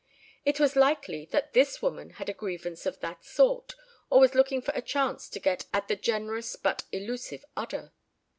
It 0.45 0.59
was 0.59 0.75
unlikely 0.75 1.25
that 1.25 1.53
this 1.53 1.79
woman 1.79 2.09
had 2.17 2.27
a 2.27 2.33
grievance 2.33 2.87
of 2.87 3.01
that 3.01 3.23
sort 3.23 3.75
or 4.09 4.19
was 4.19 4.33
looking 4.33 4.59
for 4.59 4.73
a 4.73 4.81
chance 4.81 5.29
to 5.29 5.39
get 5.39 5.67
at 5.71 5.89
the 5.89 5.95
generous 5.95 6.55
but 6.55 6.85
elusive 6.91 7.45
udder. 7.55 7.91